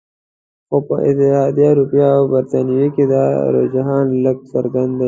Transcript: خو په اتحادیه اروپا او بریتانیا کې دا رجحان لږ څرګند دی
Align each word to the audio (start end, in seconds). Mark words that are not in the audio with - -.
خو 0.67 0.77
په 0.87 0.95
اتحادیه 1.09 1.69
اروپا 1.71 2.07
او 2.17 2.23
بریتانیا 2.31 2.85
کې 2.95 3.03
دا 3.13 3.23
رجحان 3.55 4.05
لږ 4.25 4.37
څرګند 4.53 4.91
دی 4.95 4.99